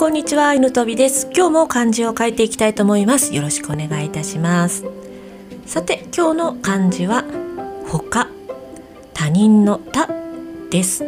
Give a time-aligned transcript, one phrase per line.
[0.00, 1.28] こんにちは犬飛びです。
[1.36, 3.34] 今日も漢字を書いていきたいと思います。
[3.34, 4.86] よろしくお願いいたします。
[5.66, 7.22] さて今日の漢字は
[7.86, 8.26] 他
[9.12, 10.08] 他人の他
[10.70, 11.04] です。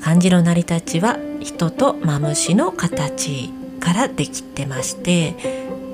[0.00, 5.36] 漢字の成り立ちは人とマムシの形からできてまして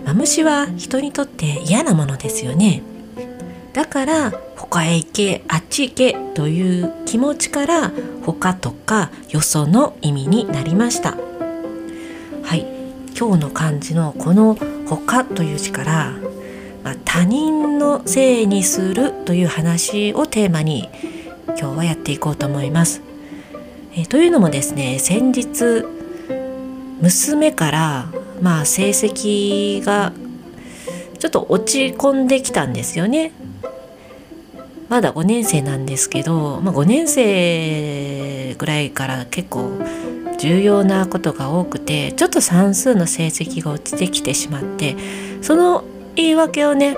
[0.06, 2.82] マムシは人にとって嫌なものですよね。
[3.74, 7.92] だから他へ行けあっち行けという気持ちから
[8.24, 11.18] 他とかよその意味になりました。
[12.48, 12.64] はい
[13.14, 14.56] 今日の漢字のこの
[14.88, 16.12] 「他」という字から、
[16.82, 20.88] まあ、他人のせいにするという話をテーマに
[21.48, 23.02] 今日はやっていこうと思います。
[23.94, 25.84] えというのもですね先日
[27.02, 28.06] 娘から
[28.40, 30.14] まあ成績が
[31.18, 33.32] ちょっと落ち込んできたんですよね。
[34.88, 39.72] まだ5年生なんですけど、まあ、5年生ぐらいから結構
[40.38, 44.96] 重要なことが多くてちょっと算数の成績が落ちてきてしまって
[45.42, 46.96] その言い訳をね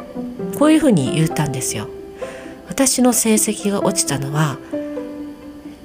[0.58, 1.88] こういうふうに言ったんですよ。
[2.68, 4.58] 私の成績が落ちたのは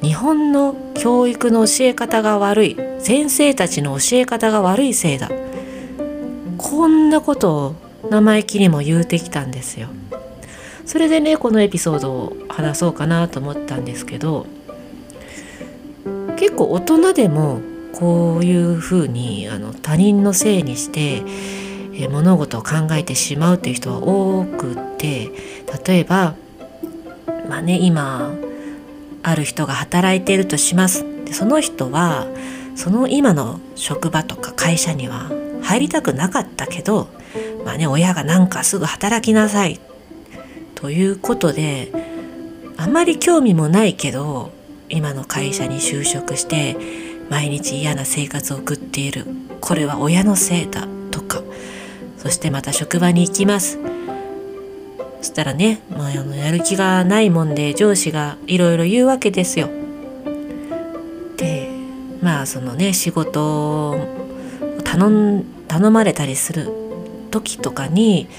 [0.02, 5.30] 日本の教育の教え方が悪い先生たちの教え方が悪いせいだ
[6.58, 7.76] こんなことを
[8.10, 9.88] 生意気にも言うてきたんですよ。
[10.86, 14.46] それでねこのエピソードを話そうかなと思ったんですけど
[16.46, 17.60] 結構大人でも
[17.92, 21.24] こういうふうにあの他人のせいにして
[21.92, 25.32] え物事を考えてしまうっていう人は多くて
[25.88, 26.36] 例えば
[27.50, 28.32] まあね今
[29.24, 31.04] ある人が働いているとします。
[31.26, 32.28] でその人は
[32.76, 35.32] その今の職場とか会社には
[35.64, 37.08] 入りたくなかったけど
[37.66, 39.80] まあね親がなんかすぐ働きなさい
[40.76, 41.92] ということで
[42.78, 44.52] あまり興味もないけど
[44.96, 46.78] 今の会社に就職して
[47.30, 49.26] 毎日嫌な生活を送っている。
[49.60, 50.88] これは親のせいだ。
[51.12, 51.44] とか。
[52.18, 53.78] そしてまた職場に行きます。
[55.18, 59.70] そしたらね、まあ、あのやる気がないもんで上司がいろいろ言うわけですよ。
[61.36, 61.70] で
[62.22, 63.98] まあそのね仕事を
[64.86, 66.72] 頼ん頼まれたりする
[67.32, 68.30] 時とかに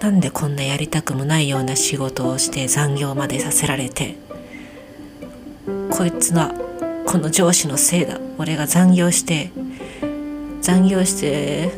[0.00, 4.23] なんでこんなやりたくもないような仕事をして残業までさせられて
[5.96, 6.52] こいつは
[7.06, 8.18] この上司のせいだ。
[8.36, 9.52] 俺が残業して
[10.60, 11.72] 残業して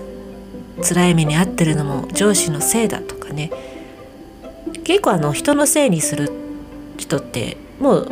[0.82, 3.50] 辛い目に遭ってるのも上司のせいだとかね。
[4.84, 6.30] 結構あの人のせいにする
[6.96, 8.08] 人ってもう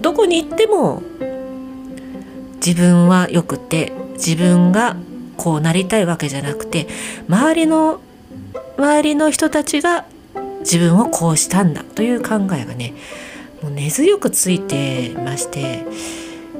[0.00, 1.02] どこに行っても
[2.56, 4.96] 自分はよくて自分が
[5.36, 6.86] こうなりたいわけじゃなくて
[7.28, 8.00] 周りの
[8.78, 10.06] 周りの人たちが
[10.60, 12.94] 自分をこうしたんだという考えがね
[13.64, 15.86] もう根強くついてまして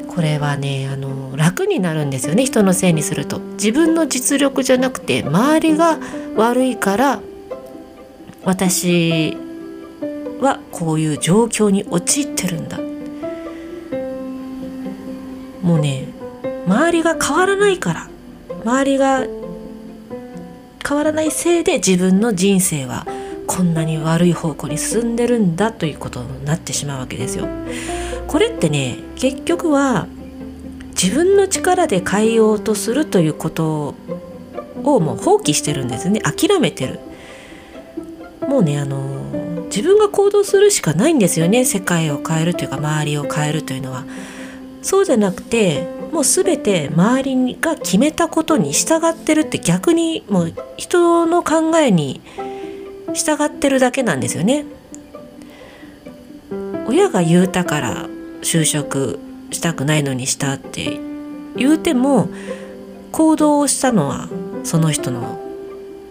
[0.09, 3.41] これはねあの楽になるんですよね人のせいにすると。
[3.41, 5.98] 自分の実力じゃなくて周りが
[6.34, 7.20] 悪いから
[8.42, 9.37] 私
[10.41, 12.78] はこういう状況に陥ってるんだ。
[15.60, 16.06] もうね
[16.66, 18.09] 周りが変わらないから。
[18.65, 19.26] 周りが
[20.88, 23.06] 変わらないせいで自分の人生は
[23.47, 27.47] こんなに悪い方向に進んでるんだということになってしまうわけですよ。
[28.27, 30.06] これってね結局は
[30.91, 33.94] 自分の力で変えようとするということ
[34.83, 37.00] をもう放棄してるんですね諦めてる。
[38.49, 44.04] もうねあの自分が行動するしかないんですよね世界を変えるというか周りを変えるというのは。
[44.83, 52.21] そうじゃなくてもう全て周りが決めたことに従ってるって逆にもう人の考えに
[53.14, 54.64] 従ってるだけなんですよね。
[56.86, 58.08] 親が言うたから
[58.42, 59.19] 就職
[59.50, 61.00] したくないのにしたって
[61.56, 62.28] 言うても
[63.12, 64.28] 行動をしたのは
[64.64, 65.41] その人の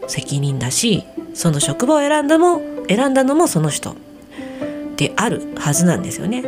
[0.08, 1.04] 責任だし
[1.34, 3.96] その職場を選んだも選んだのもその人
[4.98, 6.44] であるはずなんですよね。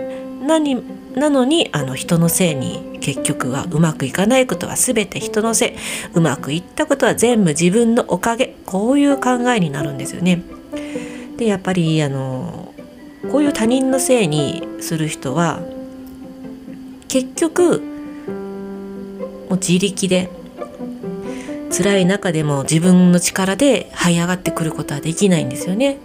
[0.46, 0.76] 何
[1.16, 5.74] なのにあの人のせいに結局はうまくいかないことは全て人のせい
[6.14, 10.44] うまくいったことは全部自分のおかげこういう考えになるんですよね。
[11.38, 12.74] でやっぱりあの
[13.32, 15.60] こういう他人のせいにする人は
[17.08, 17.82] 結局
[19.50, 20.30] もう自力で
[21.72, 25.98] 辛い中でも自分の力で這い上がってくることはできないんですよね。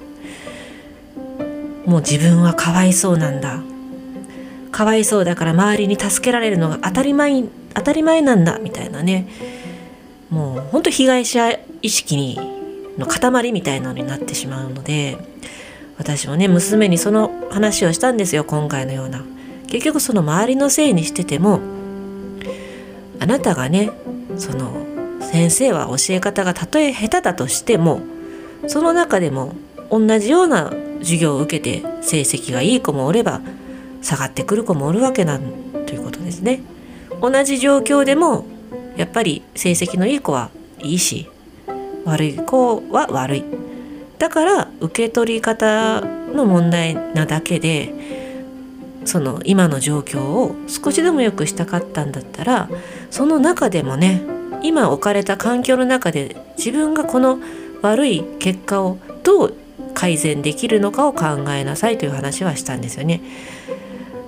[1.86, 3.60] もう自分はかわいそうなんだ
[4.70, 7.44] かわいそうだから周りに助けられるのが当たり前
[7.75, 9.28] 当たり前なんだみたいなね。
[10.31, 12.38] もうほんと被害者意識に
[12.99, 15.19] の塊みたいなのになってしまうので
[15.99, 19.25] 私もね娘にその話をしたんですよ今回のような。
[19.67, 21.61] 結局その周りのせいにしてても
[23.20, 23.90] あなたがね
[24.37, 24.84] その
[25.20, 28.00] 先生は教え方がたとえ下手だとしても
[28.66, 29.55] その中でも
[29.90, 33.40] 同じような授業を受けて成績がいい子もおれば
[34.02, 35.43] 下がってくる子もおるわけなん
[35.87, 36.61] ということですね。
[37.20, 38.44] 同じ状況でも
[38.97, 41.29] やっぱり成績のいい子はいいし
[42.05, 43.44] 悪い子は悪い
[44.19, 47.93] だから受け取り方の問題なだけで
[49.05, 52.69] その今の状況を少しでも良くしたかったんだったら
[53.11, 54.23] その中でもね
[54.62, 57.38] 今置かれた環境の中で自分がこの
[57.82, 59.55] 悪い結果をどう
[59.94, 63.20] 改善できるのかを考えなさいという話はしたんですよね。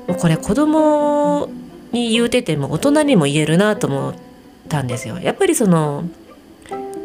[0.09, 1.49] もうこれ子供
[1.93, 4.15] に言うてても大人にも言えるなと思っ
[4.69, 5.19] たんですよ。
[5.19, 6.05] やっぱりその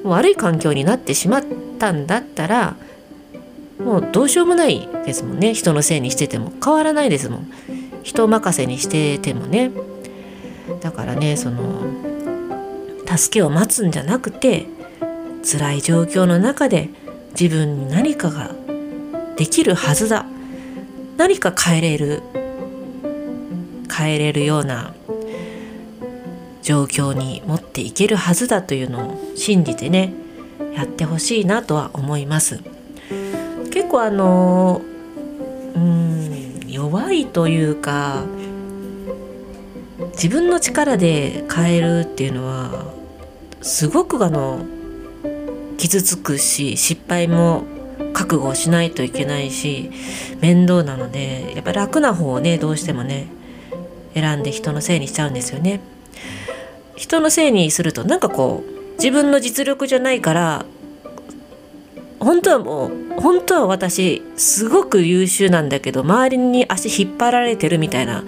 [0.04, 1.44] 悪い環境になってしまっ
[1.80, 2.76] たんだったら
[3.80, 5.54] もうどうしようもないですもんね。
[5.54, 6.52] 人のせいにしてても。
[6.64, 7.52] 変わらないですもん。
[8.04, 9.72] 人任せにしててもね。
[10.82, 11.84] だからねその
[13.06, 14.66] 助けを待つんじゃなくて
[15.44, 16.90] 辛い状況の中で
[17.40, 18.52] 自分に何かが
[19.38, 20.26] できるはずだ。
[21.18, 22.22] 何か変えれる
[23.98, 24.94] 変えれるような
[26.62, 30.14] 状況に持っていけるはずだというのを信じてね
[30.76, 32.62] やってほしいなとは思います。
[33.72, 34.82] 結構あの
[35.76, 38.24] うん弱いというか
[40.14, 42.92] 自分の力で変えるっていうのは
[43.62, 44.66] すごくあの
[45.78, 47.64] 傷つくし失敗も
[48.14, 49.92] 覚悟しないといけないし
[50.42, 53.28] 面倒なのでやっぱ楽な方をねどうしてもね
[54.20, 55.80] 選んで人のせいにしちゃうんですよね。
[56.96, 60.66] 人のせいにするとなんかこう自分の実力じゃないから
[62.20, 62.92] 本当はもう
[63.22, 68.24] 本当は私すごく優秀なんだけど周りに足引っ張られてるみたいな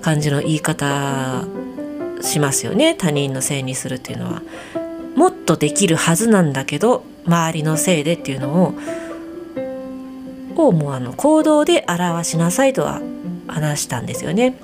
[0.00, 1.44] 感じの言い方
[2.22, 4.42] しますよね他人のせいにするっていうのは。
[5.14, 8.74] もっとできるはずなんだけど周りのせいでっていうのを
[10.56, 13.00] をもうあの行動で表しなさいとは
[13.48, 14.54] 話したんですよね。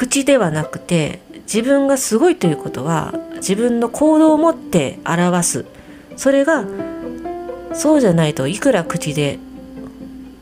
[0.00, 5.66] 口ではなくて自分がすごいということは自分の行動を持って表す
[6.16, 6.64] それが
[7.74, 9.38] そうじゃないといくら口で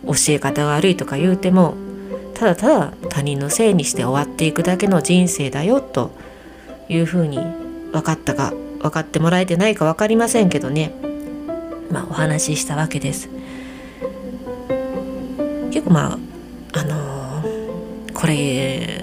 [0.06, 1.74] 教え方が悪いとか言うても
[2.34, 6.12] ただただ他人のせいにして終わっていくだけの人生だよと
[6.88, 7.38] いうふうに
[7.90, 10.92] 分かったか分かってもらえてないか分かりませんけどね
[11.90, 13.28] まあお話ししたわけです。
[15.72, 18.97] 結構まああのー、これ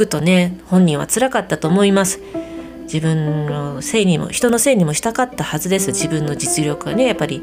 [0.00, 2.20] くとね本人は辛かったと思います。
[2.84, 5.88] 自分のせいにも人のせいにもしたかったはずです。
[5.88, 7.42] 自分の実力はねやっぱり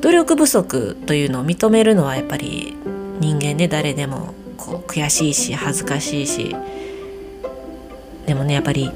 [0.00, 2.76] 努力不足というのを認めるのはやっぱり
[3.20, 6.54] 人間で誰でもこう悔しいし恥ずかしいし。
[8.26, 8.90] でもねやっぱり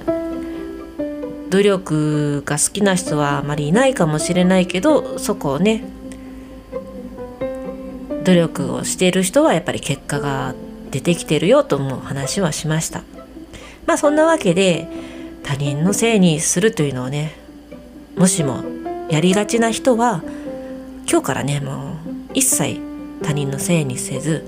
[1.50, 5.84] 努力が好きな人はあまりいないかもしれないけどそこをね
[8.24, 10.54] 努力をしている人はやっぱり結果が
[10.88, 13.02] 出てきてるよとも話はしました。
[13.86, 14.86] まあそんなわけで
[15.42, 17.32] 他人のせいにするというのをね
[18.16, 18.62] もしも
[19.08, 20.22] やりがちな人は
[21.10, 21.96] 今日からねもう
[22.34, 22.80] 一切
[23.22, 24.44] 他人のせいにせず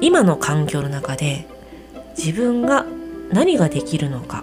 [0.00, 1.46] 今の環境の中で
[2.16, 2.86] 自分が
[3.30, 4.42] 何ができるのか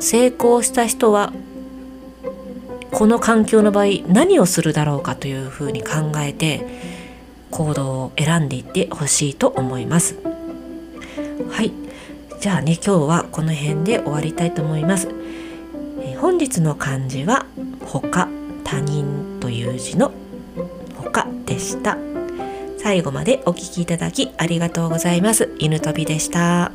[0.00, 1.34] 成功した人は
[2.90, 6.87] この環境の場合何をするだろうかというふうに考えて
[7.50, 10.16] 行動を選んでいってほしいと思います。
[11.50, 11.72] はい。
[12.40, 15.08] じゃあね今日はこの辺で終わりたいと思います、
[16.00, 17.46] え本日の漢字は
[17.84, 18.28] 他
[18.62, 20.12] 他人という字の
[20.96, 21.98] 他でした。
[22.78, 25.50] 最後までお聴きいただきありがとうございます。
[25.58, 26.70] 犬飛びでした。